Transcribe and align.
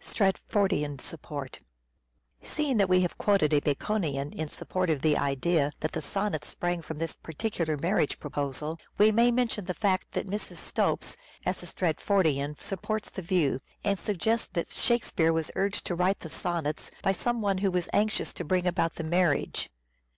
Stratfordian 0.00 0.98
Seeing 2.42 2.78
that 2.78 2.88
we 2.88 3.02
have 3.02 3.16
quoted 3.16 3.52
a 3.52 3.60
Baconian 3.60 4.32
in 4.34 4.48
support 4.48 4.90
of 4.90 5.02
the 5.02 5.16
idea 5.16 5.70
that 5.78 5.92
the 5.92 6.02
sonnets 6.02 6.48
sprang 6.48 6.82
from 6.82 6.98
this 6.98 7.14
particular 7.14 7.76
marriage 7.76 8.18
proposal, 8.18 8.76
we 8.98 9.12
may 9.12 9.30
mention 9.30 9.66
the 9.66 9.72
fact 9.72 10.10
that 10.10 10.26
Mrs. 10.26 10.56
Stopes, 10.56 11.16
as 11.46 11.62
a 11.62 11.66
Stratfordian, 11.66 12.60
supports 12.60 13.08
the 13.08 13.22
view, 13.22 13.60
and 13.84 14.00
suggests 14.00 14.48
that 14.48 14.68
Shakspere 14.68 15.32
was 15.32 15.52
urged 15.54 15.86
to 15.86 15.94
write 15.94 16.18
the 16.18 16.28
sonnets 16.28 16.90
by 17.00 17.12
some 17.12 17.40
one 17.40 17.58
who 17.58 17.70
was 17.70 17.88
anxious 17.92 18.32
to 18.32 18.44
bring 18.44 18.66
about 18.66 18.94
the 18.96 19.04
marriage. 19.04 19.70